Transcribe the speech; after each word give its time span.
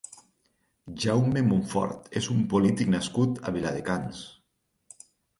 Jaume 1.01 1.41
Montfort 1.49 2.07
és 2.21 2.29
un 2.35 2.39
polític 2.53 2.89
nascut 2.93 3.37
a 3.49 3.53
Viladecans. 3.57 4.23